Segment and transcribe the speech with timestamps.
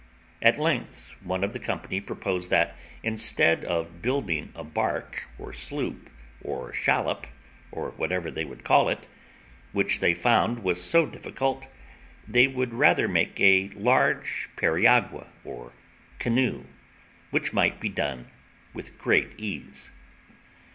[0.41, 6.09] At length, one of the company proposed that, instead of building a bark or sloop,
[6.43, 7.27] or shallop,
[7.71, 9.07] or whatever they would call it,
[9.73, 11.67] which they found was so difficult,
[12.27, 15.71] they would rather make a large periagua, or
[16.17, 16.63] canoe,
[17.29, 18.27] which might be done
[18.73, 19.91] with great ease.